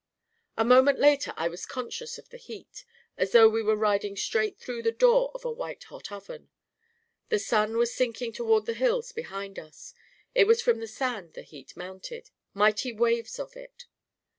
A 0.57 0.65
moment 0.65 0.97
later, 0.97 1.31
I 1.37 1.47
was 1.47 1.67
conscious 1.67 2.17
of 2.17 2.29
.the 2.29 2.37
heat— 2.37 2.85
as 3.19 3.33
though 3.33 3.47
we 3.47 3.61
were 3.61 3.75
riding 3.75 4.15
straight 4.17 4.57
through 4.57 4.81
the 4.81 4.91
door 4.91 5.29
of 5.35 5.45
a 5.45 5.51
white 5.51 5.83
hot 5.83 6.11
oven. 6.11 6.49
The 7.29 7.37
sun 7.37 7.77
was 7.77 7.93
sinking 7.93 8.31
toward 8.33 8.65
the 8.65 8.73
hills 8.73 9.11
behind 9.11 9.59
us; 9.59 9.93
it 10.33 10.47
was 10.47 10.59
from 10.59 10.79
the 10.79 10.87
sand 10.87 11.33
the 11.35 11.43
heat 11.43 11.77
mounted— 11.77 12.31
mighty 12.55 12.91
waves 12.91 13.37
of 13.37 13.55
it. 13.55 13.85